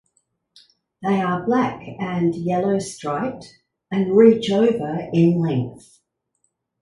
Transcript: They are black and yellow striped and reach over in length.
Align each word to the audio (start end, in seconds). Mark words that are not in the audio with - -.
They 1.03 1.21
are 1.21 1.45
black 1.45 1.83
and 1.99 2.33
yellow 2.33 2.79
striped 2.79 3.59
and 3.91 4.17
reach 4.17 4.49
over 4.49 5.07
in 5.13 5.37
length. 5.37 6.01